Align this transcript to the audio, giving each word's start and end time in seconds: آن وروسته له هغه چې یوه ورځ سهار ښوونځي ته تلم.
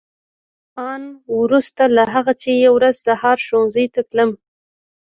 آن 0.91 1.03
وروسته 1.39 1.83
له 1.95 2.03
هغه 2.13 2.33
چې 2.41 2.49
یوه 2.53 2.75
ورځ 2.77 2.95
سهار 3.05 3.37
ښوونځي 3.45 3.85
ته 3.93 4.01
تلم. 4.09 4.31